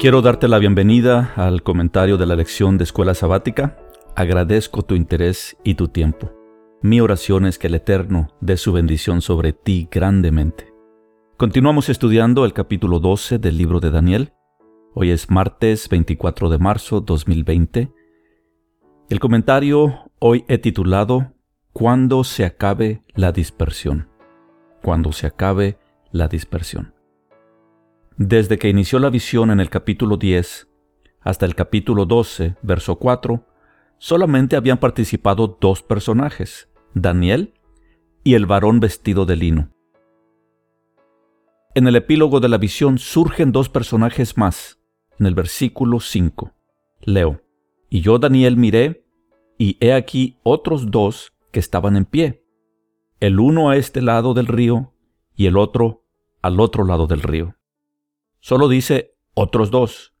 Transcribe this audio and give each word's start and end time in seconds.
Quiero 0.00 0.22
darte 0.22 0.48
la 0.48 0.58
bienvenida 0.58 1.34
al 1.36 1.62
comentario 1.62 2.16
de 2.16 2.24
la 2.24 2.34
lección 2.34 2.78
de 2.78 2.84
escuela 2.84 3.12
sabática. 3.12 3.76
Agradezco 4.16 4.80
tu 4.80 4.94
interés 4.94 5.58
y 5.62 5.74
tu 5.74 5.88
tiempo. 5.88 6.32
Mi 6.80 7.02
oración 7.02 7.44
es 7.44 7.58
que 7.58 7.66
el 7.66 7.74
Eterno 7.74 8.28
dé 8.40 8.56
su 8.56 8.72
bendición 8.72 9.20
sobre 9.20 9.52
ti 9.52 9.88
grandemente. 9.90 10.72
Continuamos 11.36 11.90
estudiando 11.90 12.46
el 12.46 12.54
capítulo 12.54 12.98
12 12.98 13.36
del 13.40 13.58
libro 13.58 13.78
de 13.78 13.90
Daniel. 13.90 14.32
Hoy 14.94 15.10
es 15.10 15.28
martes 15.28 15.86
24 15.90 16.48
de 16.48 16.56
marzo 16.56 17.02
2020. 17.02 17.92
El 19.10 19.20
comentario 19.20 20.10
hoy 20.18 20.46
he 20.48 20.56
titulado 20.56 21.34
Cuando 21.74 22.24
se 22.24 22.46
acabe 22.46 23.02
la 23.14 23.32
dispersión. 23.32 24.08
Cuando 24.82 25.12
se 25.12 25.26
acabe 25.26 25.76
la 26.10 26.26
dispersión. 26.26 26.94
Desde 28.22 28.58
que 28.58 28.68
inició 28.68 28.98
la 28.98 29.08
visión 29.08 29.50
en 29.50 29.60
el 29.60 29.70
capítulo 29.70 30.18
10 30.18 30.68
hasta 31.22 31.46
el 31.46 31.54
capítulo 31.54 32.04
12, 32.04 32.54
verso 32.60 32.96
4, 32.96 33.46
solamente 33.96 34.56
habían 34.56 34.76
participado 34.76 35.56
dos 35.58 35.82
personajes, 35.82 36.68
Daniel 36.92 37.54
y 38.22 38.34
el 38.34 38.44
varón 38.44 38.78
vestido 38.78 39.24
de 39.24 39.36
lino. 39.36 39.70
En 41.74 41.86
el 41.86 41.96
epílogo 41.96 42.40
de 42.40 42.50
la 42.50 42.58
visión 42.58 42.98
surgen 42.98 43.52
dos 43.52 43.70
personajes 43.70 44.36
más, 44.36 44.78
en 45.18 45.24
el 45.24 45.34
versículo 45.34 45.98
5. 45.98 46.52
Leo, 47.00 47.40
y 47.88 48.02
yo 48.02 48.18
Daniel 48.18 48.58
miré, 48.58 49.02
y 49.56 49.78
he 49.80 49.94
aquí 49.94 50.36
otros 50.42 50.90
dos 50.90 51.32
que 51.52 51.60
estaban 51.60 51.96
en 51.96 52.04
pie, 52.04 52.44
el 53.18 53.40
uno 53.40 53.70
a 53.70 53.78
este 53.78 54.02
lado 54.02 54.34
del 54.34 54.46
río 54.46 54.92
y 55.34 55.46
el 55.46 55.56
otro 55.56 56.04
al 56.42 56.60
otro 56.60 56.84
lado 56.84 57.06
del 57.06 57.22
río. 57.22 57.56
Solo 58.40 58.68
dice 58.68 59.16
otros 59.34 59.70
dos. 59.70 60.14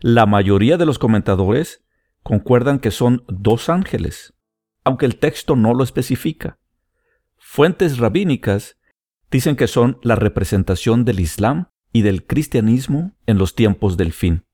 La 0.00 0.26
mayoría 0.26 0.76
de 0.76 0.86
los 0.86 0.98
comentadores 0.98 1.84
concuerdan 2.22 2.78
que 2.80 2.90
son 2.90 3.24
dos 3.28 3.68
ángeles, 3.68 4.34
aunque 4.84 5.06
el 5.06 5.18
texto 5.18 5.54
no 5.54 5.74
lo 5.74 5.84
especifica. 5.84 6.58
Fuentes 7.36 7.98
rabínicas 7.98 8.78
dicen 9.30 9.56
que 9.56 9.66
son 9.66 9.98
la 10.02 10.16
representación 10.16 11.04
del 11.04 11.20
Islam 11.20 11.68
y 11.92 12.02
del 12.02 12.26
cristianismo 12.26 13.14
en 13.26 13.38
los 13.38 13.54
tiempos 13.54 13.96
del 13.96 14.12
fin. 14.12 14.44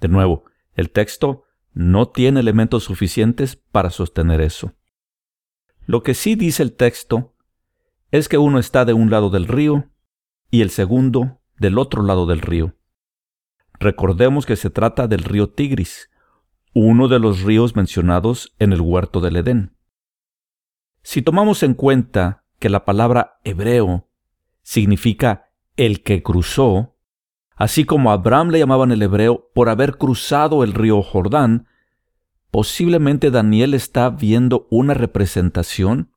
De 0.00 0.08
nuevo, 0.08 0.44
el 0.74 0.90
texto 0.90 1.44
no 1.72 2.08
tiene 2.08 2.40
elementos 2.40 2.84
suficientes 2.84 3.56
para 3.56 3.90
sostener 3.90 4.40
eso. 4.40 4.74
Lo 5.86 6.02
que 6.02 6.14
sí 6.14 6.34
dice 6.34 6.62
el 6.62 6.74
texto 6.74 7.34
es 8.10 8.28
que 8.28 8.38
uno 8.38 8.58
está 8.58 8.84
de 8.84 8.92
un 8.92 9.10
lado 9.10 9.28
del 9.28 9.48
río 9.48 9.90
y 10.50 10.62
el 10.62 10.70
segundo 10.70 11.40
del 11.58 11.78
otro 11.78 12.02
lado 12.02 12.26
del 12.26 12.40
río. 12.40 12.74
Recordemos 13.78 14.46
que 14.46 14.56
se 14.56 14.70
trata 14.70 15.08
del 15.08 15.24
río 15.24 15.50
Tigris, 15.50 16.10
uno 16.74 17.08
de 17.08 17.18
los 17.18 17.42
ríos 17.42 17.76
mencionados 17.76 18.54
en 18.58 18.72
el 18.72 18.80
huerto 18.80 19.20
del 19.20 19.36
Edén. 19.36 19.76
Si 21.02 21.22
tomamos 21.22 21.62
en 21.62 21.74
cuenta 21.74 22.44
que 22.58 22.70
la 22.70 22.84
palabra 22.84 23.40
hebreo 23.44 24.08
significa 24.62 25.50
el 25.76 26.02
que 26.02 26.22
cruzó, 26.22 26.96
así 27.56 27.84
como 27.84 28.10
Abraham 28.10 28.50
le 28.50 28.58
llamaban 28.60 28.90
el 28.90 29.02
hebreo 29.02 29.50
por 29.54 29.68
haber 29.68 29.98
cruzado 29.98 30.64
el 30.64 30.72
río 30.72 31.02
Jordán, 31.02 31.66
posiblemente 32.50 33.30
Daniel 33.30 33.74
está 33.74 34.10
viendo 34.10 34.66
una 34.70 34.94
representación 34.94 36.12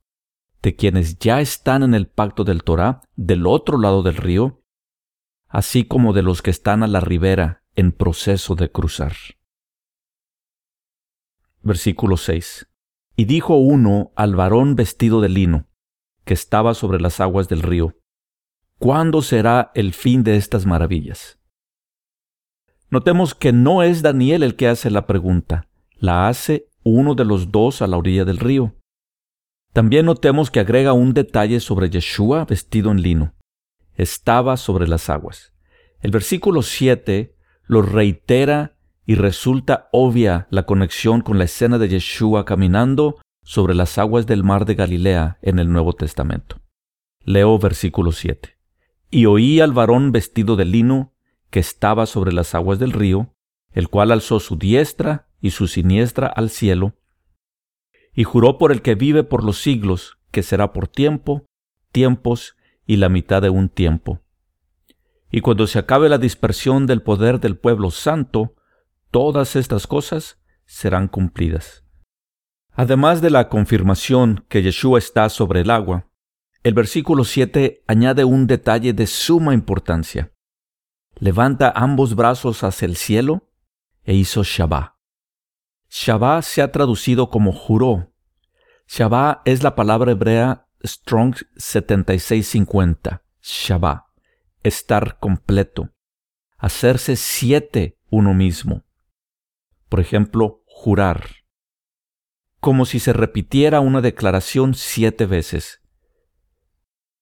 de 0.62 0.74
quienes 0.74 1.18
ya 1.18 1.40
están 1.40 1.82
en 1.82 1.94
el 1.94 2.08
pacto 2.08 2.44
del 2.44 2.64
Torah 2.64 3.02
del 3.16 3.46
otro 3.46 3.78
lado 3.78 4.02
del 4.02 4.16
río 4.16 4.57
así 5.48 5.84
como 5.84 6.12
de 6.12 6.22
los 6.22 6.42
que 6.42 6.50
están 6.50 6.82
a 6.82 6.86
la 6.86 7.00
ribera 7.00 7.64
en 7.74 7.92
proceso 7.92 8.54
de 8.54 8.70
cruzar. 8.70 9.14
Versículo 11.62 12.16
6. 12.16 12.68
Y 13.16 13.24
dijo 13.24 13.56
uno 13.56 14.12
al 14.14 14.36
varón 14.36 14.76
vestido 14.76 15.20
de 15.20 15.28
lino, 15.28 15.66
que 16.24 16.34
estaba 16.34 16.74
sobre 16.74 17.00
las 17.00 17.20
aguas 17.20 17.48
del 17.48 17.62
río, 17.62 17.96
¿cuándo 18.78 19.22
será 19.22 19.72
el 19.74 19.92
fin 19.92 20.22
de 20.22 20.36
estas 20.36 20.66
maravillas? 20.66 21.38
Notemos 22.90 23.34
que 23.34 23.52
no 23.52 23.82
es 23.82 24.02
Daniel 24.02 24.42
el 24.42 24.54
que 24.54 24.68
hace 24.68 24.90
la 24.90 25.06
pregunta, 25.06 25.68
la 25.96 26.28
hace 26.28 26.68
uno 26.84 27.14
de 27.14 27.24
los 27.24 27.50
dos 27.50 27.82
a 27.82 27.86
la 27.86 27.96
orilla 27.96 28.24
del 28.24 28.38
río. 28.38 28.76
También 29.72 30.06
notemos 30.06 30.50
que 30.50 30.60
agrega 30.60 30.92
un 30.92 31.12
detalle 31.12 31.60
sobre 31.60 31.90
Yeshua 31.90 32.44
vestido 32.44 32.90
en 32.90 33.02
lino 33.02 33.37
estaba 33.98 34.56
sobre 34.56 34.88
las 34.88 35.10
aguas. 35.10 35.52
El 36.00 36.12
versículo 36.12 36.62
7 36.62 37.36
lo 37.66 37.82
reitera 37.82 38.76
y 39.04 39.16
resulta 39.16 39.88
obvia 39.92 40.46
la 40.50 40.64
conexión 40.64 41.20
con 41.20 41.36
la 41.36 41.44
escena 41.44 41.78
de 41.78 41.88
Yeshua 41.88 42.44
caminando 42.44 43.20
sobre 43.42 43.74
las 43.74 43.98
aguas 43.98 44.26
del 44.26 44.44
mar 44.44 44.64
de 44.64 44.76
Galilea 44.76 45.38
en 45.42 45.58
el 45.58 45.70
Nuevo 45.70 45.94
Testamento. 45.94 46.60
Leo 47.24 47.58
versículo 47.58 48.12
7. 48.12 48.56
Y 49.10 49.26
oí 49.26 49.60
al 49.60 49.72
varón 49.72 50.12
vestido 50.12 50.54
de 50.54 50.64
lino 50.64 51.14
que 51.50 51.60
estaba 51.60 52.06
sobre 52.06 52.32
las 52.32 52.54
aguas 52.54 52.78
del 52.78 52.92
río, 52.92 53.34
el 53.72 53.88
cual 53.88 54.12
alzó 54.12 54.38
su 54.38 54.56
diestra 54.56 55.28
y 55.40 55.50
su 55.50 55.66
siniestra 55.66 56.26
al 56.26 56.50
cielo, 56.50 56.94
y 58.14 58.24
juró 58.24 58.58
por 58.58 58.70
el 58.70 58.82
que 58.82 58.94
vive 58.94 59.24
por 59.24 59.44
los 59.44 59.62
siglos, 59.62 60.18
que 60.30 60.42
será 60.42 60.72
por 60.72 60.88
tiempo, 60.88 61.46
tiempos 61.90 62.57
y 62.88 62.96
la 62.96 63.10
mitad 63.10 63.42
de 63.42 63.50
un 63.50 63.68
tiempo. 63.68 64.22
Y 65.30 65.42
cuando 65.42 65.66
se 65.66 65.78
acabe 65.78 66.08
la 66.08 66.16
dispersión 66.16 66.86
del 66.86 67.02
poder 67.02 67.38
del 67.38 67.58
pueblo 67.58 67.90
santo, 67.90 68.56
todas 69.10 69.56
estas 69.56 69.86
cosas 69.86 70.40
serán 70.64 71.06
cumplidas. 71.06 71.84
Además 72.72 73.20
de 73.20 73.28
la 73.28 73.50
confirmación 73.50 74.46
que 74.48 74.62
Yeshua 74.62 74.98
está 74.98 75.28
sobre 75.28 75.60
el 75.60 75.70
agua, 75.70 76.08
el 76.62 76.72
versículo 76.72 77.24
7 77.24 77.84
añade 77.86 78.24
un 78.24 78.46
detalle 78.46 78.94
de 78.94 79.06
suma 79.06 79.52
importancia. 79.52 80.32
Levanta 81.16 81.70
ambos 81.76 82.16
brazos 82.16 82.64
hacia 82.64 82.86
el 82.86 82.96
cielo 82.96 83.50
e 84.02 84.14
hizo 84.14 84.42
Shabbat. 84.44 84.94
Shabbat 85.90 86.42
se 86.42 86.62
ha 86.62 86.72
traducido 86.72 87.28
como 87.28 87.52
juró. 87.52 88.14
Shabbat 88.86 89.46
es 89.46 89.62
la 89.62 89.74
palabra 89.74 90.12
hebrea 90.12 90.67
Strong 90.84 91.36
7650, 91.56 93.22
Shabbat, 93.42 94.04
estar 94.62 95.18
completo, 95.18 95.90
hacerse 96.56 97.16
siete 97.16 97.98
uno 98.10 98.34
mismo. 98.34 98.84
Por 99.88 100.00
ejemplo, 100.00 100.62
jurar, 100.66 101.24
como 102.60 102.84
si 102.84 103.00
se 103.00 103.12
repitiera 103.12 103.80
una 103.80 104.00
declaración 104.00 104.74
siete 104.74 105.26
veces. 105.26 105.80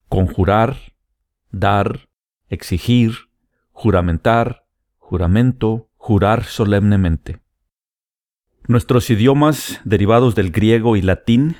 Conjurar, 0.08 0.94
dar, 1.50 2.08
exigir, 2.48 3.30
juramentar, 3.70 4.66
juramento, 4.98 5.90
jurar 5.96 6.44
solemnemente. 6.44 7.40
Nuestros 8.68 9.08
idiomas 9.10 9.80
derivados 9.84 10.34
del 10.34 10.50
griego 10.50 10.96
y 10.96 11.02
latín 11.02 11.56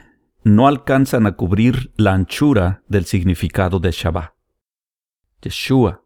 no 0.46 0.68
alcanzan 0.68 1.26
a 1.26 1.32
cubrir 1.32 1.92
la 1.96 2.12
anchura 2.12 2.84
del 2.86 3.04
significado 3.04 3.80
de 3.80 3.90
Shabbat. 3.90 4.32
Yeshua, 5.42 6.04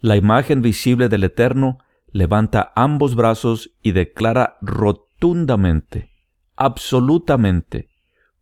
la 0.00 0.16
imagen 0.16 0.62
visible 0.62 1.08
del 1.08 1.22
Eterno, 1.22 1.78
levanta 2.08 2.72
ambos 2.74 3.14
brazos 3.14 3.70
y 3.80 3.92
declara 3.92 4.58
rotundamente, 4.62 6.10
absolutamente, 6.56 7.88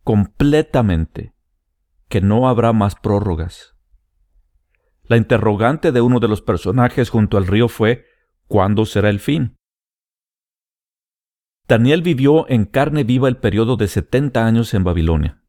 completamente, 0.03 1.35
que 2.09 2.19
no 2.19 2.49
habrá 2.49 2.73
más 2.73 2.95
prórrogas. 2.95 3.75
La 5.03 5.17
interrogante 5.17 5.91
de 5.91 6.01
uno 6.01 6.19
de 6.19 6.29
los 6.29 6.41
personajes 6.41 7.11
junto 7.11 7.37
al 7.37 7.45
río 7.45 7.67
fue 7.67 8.07
¿cuándo 8.47 8.87
será 8.87 9.11
el 9.11 9.19
fin? 9.19 9.56
Daniel 11.67 12.01
vivió 12.01 12.49
en 12.49 12.65
carne 12.65 13.03
viva 13.03 13.27
el 13.27 13.37
periodo 13.37 13.75
de 13.75 13.89
70 13.89 14.45
años 14.45 14.73
en 14.73 14.85
Babilonia. 14.85 15.43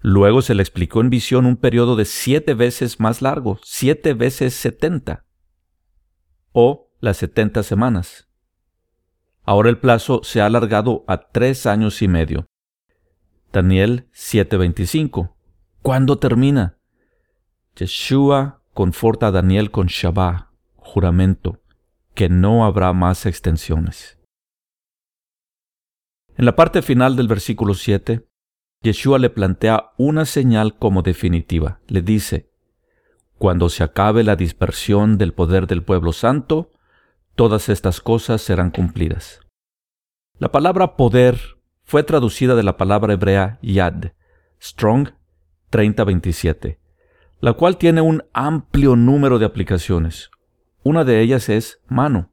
Luego 0.00 0.42
se 0.42 0.54
le 0.54 0.62
explicó 0.62 1.00
en 1.00 1.10
visión 1.10 1.46
un 1.46 1.56
periodo 1.56 1.94
de 1.94 2.04
siete 2.04 2.54
veces 2.54 2.98
más 2.98 3.22
largo, 3.22 3.58
siete 3.62 4.14
veces 4.14 4.54
setenta, 4.54 5.26
o 6.52 6.90
las 7.00 7.18
setenta 7.18 7.62
semanas. 7.62 8.28
Ahora 9.44 9.70
el 9.70 9.78
plazo 9.78 10.20
se 10.24 10.40
ha 10.40 10.46
alargado 10.46 11.04
a 11.06 11.30
tres 11.30 11.66
años 11.66 12.02
y 12.02 12.08
medio. 12.08 12.46
Daniel 13.52 14.08
7:25. 14.12 15.36
¿Cuándo 15.82 16.18
termina? 16.18 16.78
Yeshua 17.76 18.62
conforta 18.74 19.28
a 19.28 19.30
Daniel 19.30 19.70
con 19.70 19.86
Shabbat, 19.86 20.48
juramento, 20.76 21.62
que 22.14 22.28
no 22.28 22.64
habrá 22.66 22.92
más 22.92 23.24
extensiones. 23.24 24.17
En 26.38 26.44
la 26.44 26.54
parte 26.54 26.82
final 26.82 27.16
del 27.16 27.26
versículo 27.26 27.74
7, 27.74 28.24
Yeshua 28.82 29.18
le 29.18 29.28
plantea 29.28 29.90
una 29.96 30.24
señal 30.24 30.78
como 30.78 31.02
definitiva. 31.02 31.80
Le 31.88 32.00
dice, 32.00 32.48
cuando 33.38 33.68
se 33.68 33.82
acabe 33.82 34.22
la 34.22 34.36
dispersión 34.36 35.18
del 35.18 35.34
poder 35.34 35.66
del 35.66 35.82
pueblo 35.82 36.12
santo, 36.12 36.70
todas 37.34 37.68
estas 37.68 38.00
cosas 38.00 38.40
serán 38.40 38.70
cumplidas. 38.70 39.40
La 40.38 40.52
palabra 40.52 40.94
poder 40.94 41.40
fue 41.82 42.04
traducida 42.04 42.54
de 42.54 42.62
la 42.62 42.76
palabra 42.76 43.14
hebrea 43.14 43.58
yad, 43.60 44.12
Strong 44.62 45.08
3027, 45.70 46.78
la 47.40 47.54
cual 47.54 47.78
tiene 47.78 48.00
un 48.00 48.22
amplio 48.32 48.94
número 48.94 49.40
de 49.40 49.46
aplicaciones. 49.46 50.30
Una 50.84 51.02
de 51.02 51.20
ellas 51.20 51.48
es 51.48 51.80
mano, 51.88 52.30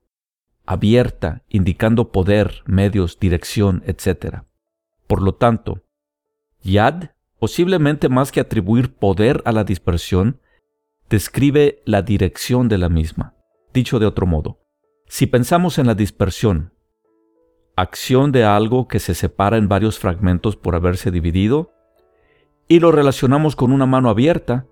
abierta, 0.65 1.43
indicando 1.49 2.11
poder, 2.11 2.63
medios, 2.65 3.19
dirección, 3.19 3.83
etc. 3.85 4.43
Por 5.07 5.21
lo 5.21 5.35
tanto, 5.35 5.83
yad, 6.61 7.11
posiblemente 7.39 8.09
más 8.09 8.31
que 8.31 8.39
atribuir 8.39 8.93
poder 8.95 9.41
a 9.45 9.51
la 9.51 9.63
dispersión, 9.63 10.39
describe 11.09 11.81
la 11.85 12.01
dirección 12.01 12.67
de 12.67 12.77
la 12.77 12.89
misma. 12.89 13.35
Dicho 13.73 13.99
de 13.99 14.05
otro 14.05 14.25
modo, 14.25 14.59
si 15.07 15.27
pensamos 15.27 15.77
en 15.77 15.87
la 15.87 15.95
dispersión, 15.95 16.73
acción 17.75 18.31
de 18.31 18.45
algo 18.45 18.87
que 18.87 18.99
se 18.99 19.13
separa 19.13 19.57
en 19.57 19.67
varios 19.67 19.99
fragmentos 19.99 20.55
por 20.55 20.75
haberse 20.75 21.11
dividido, 21.11 21.73
y 22.67 22.79
lo 22.79 22.91
relacionamos 22.91 23.55
con 23.55 23.71
una 23.71 23.85
mano 23.85 24.09
abierta, 24.09 24.65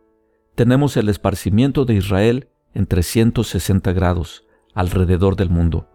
tenemos 0.56 0.98
el 0.98 1.10
esparcimiento 1.10 1.86
de 1.86 1.96
Israel 1.96 2.50
en 2.74 2.88
360 2.88 3.94
grados 3.94 4.46
alrededor 4.74 5.36
del 5.36 5.50
mundo. 5.50 5.88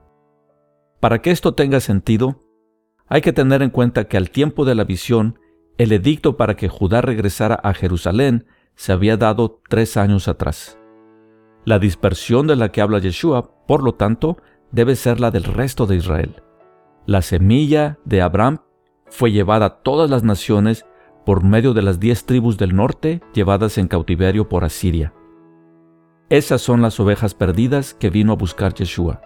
Para 1.00 1.20
que 1.20 1.30
esto 1.30 1.54
tenga 1.54 1.80
sentido, 1.80 2.42
hay 3.06 3.20
que 3.20 3.32
tener 3.32 3.62
en 3.62 3.70
cuenta 3.70 4.08
que 4.08 4.16
al 4.16 4.30
tiempo 4.30 4.64
de 4.64 4.74
la 4.74 4.84
visión, 4.84 5.38
el 5.78 5.92
edicto 5.92 6.36
para 6.36 6.56
que 6.56 6.68
Judá 6.68 7.00
regresara 7.00 7.54
a 7.54 7.72
Jerusalén 7.72 8.46
se 8.74 8.92
había 8.92 9.16
dado 9.16 9.60
tres 9.68 9.96
años 9.96 10.28
atrás. 10.28 10.78
La 11.64 11.78
dispersión 11.78 12.46
de 12.46 12.56
la 12.56 12.70
que 12.70 12.80
habla 12.80 12.98
Yeshua, 12.98 13.50
por 13.66 13.82
lo 13.82 13.94
tanto, 13.94 14.38
debe 14.72 14.96
ser 14.96 15.20
la 15.20 15.30
del 15.30 15.44
resto 15.44 15.86
de 15.86 15.96
Israel. 15.96 16.42
La 17.06 17.22
semilla 17.22 17.98
de 18.04 18.22
Abraham 18.22 18.58
fue 19.06 19.32
llevada 19.32 19.66
a 19.66 19.82
todas 19.82 20.10
las 20.10 20.22
naciones 20.22 20.84
por 21.24 21.44
medio 21.44 21.74
de 21.74 21.82
las 21.82 22.00
diez 22.00 22.24
tribus 22.24 22.58
del 22.58 22.74
norte 22.74 23.22
llevadas 23.34 23.78
en 23.78 23.88
cautiverio 23.88 24.48
por 24.48 24.64
Asiria. 24.64 25.12
Esas 26.30 26.60
son 26.60 26.82
las 26.82 27.00
ovejas 27.00 27.32
perdidas 27.32 27.94
que 27.94 28.10
vino 28.10 28.32
a 28.32 28.36
buscar 28.36 28.74
Yeshua. 28.74 29.22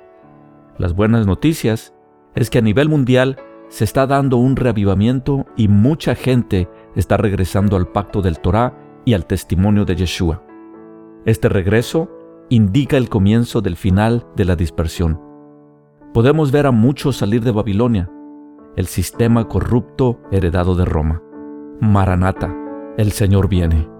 Las 0.79 0.95
buenas 0.95 1.27
noticias 1.27 1.93
es 2.37 2.49
que 2.49 2.59
a 2.59 2.63
nivel 2.63 2.89
mundial 2.89 3.39
se 3.69 3.83
está 3.83 4.07
dando 4.07 4.37
un 4.37 4.55
reavivamiento 4.55 5.47
y 5.57 5.67
mucha 5.67 6.15
gente 6.15 6.69
está 6.95 7.17
regresando 7.17 7.77
al 7.77 7.89
pacto 7.89 8.23
del 8.23 8.39
Torah 8.39 8.79
y 9.05 9.15
al 9.15 9.27
testimonio 9.27 9.85
de 9.85 9.97
Yeshua. 9.97 10.45
Este 11.27 11.49
regreso 11.49 12.09
indica 12.51 12.97
el 12.97 13.09
comienzo 13.09 13.63
del 13.63 13.75
final 13.77 14.25
de 14.37 14.45
la 14.45 14.55
dispersión. 14.55 15.21
Podemos 16.15 16.53
ver 16.53 16.67
a 16.67 16.71
muchos 16.71 17.17
salir 17.17 17.43
de 17.43 17.51
Babilonia, 17.51 18.13
el 18.77 18.87
sistema 18.87 19.49
corrupto 19.49 20.21
heredado 20.31 20.77
de 20.77 20.85
Roma. 20.85 21.21
Maranata, 21.81 22.55
el 22.97 23.11
Señor 23.11 23.49
viene. 23.49 23.92